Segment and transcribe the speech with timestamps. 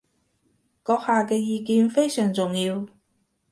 [0.83, 2.87] 閣下嘅意見非常重要